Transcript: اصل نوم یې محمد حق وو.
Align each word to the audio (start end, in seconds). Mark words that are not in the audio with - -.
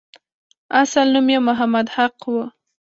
اصل 0.81 1.07
نوم 1.13 1.27
یې 1.33 1.37
محمد 1.47 1.87
حق 1.95 2.15
وو. 2.31 2.43